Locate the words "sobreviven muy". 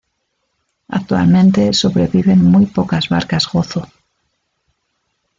1.73-2.65